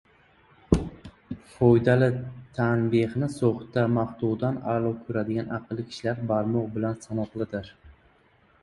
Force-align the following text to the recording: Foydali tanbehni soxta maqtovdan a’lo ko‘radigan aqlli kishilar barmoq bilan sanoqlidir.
Foydali 1.57 2.07
tanbehni 2.61 3.29
soxta 3.35 3.85
maqtovdan 3.99 4.59
a’lo 4.73 4.95
ko‘radigan 5.05 5.55
aqlli 5.61 5.87
kishilar 5.93 6.27
barmoq 6.35 6.75
bilan 6.81 7.01
sanoqlidir. 7.07 7.73